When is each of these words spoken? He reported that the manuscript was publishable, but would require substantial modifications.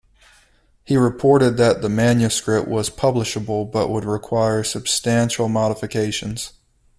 He 0.83 0.97
reported 0.97 1.57
that 1.57 1.83
the 1.83 1.87
manuscript 1.87 2.67
was 2.67 2.89
publishable, 2.89 3.71
but 3.71 3.91
would 3.91 4.03
require 4.03 4.63
substantial 4.63 5.47
modifications. 5.47 6.53